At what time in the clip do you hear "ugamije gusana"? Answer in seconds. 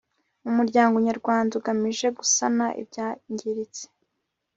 1.59-2.65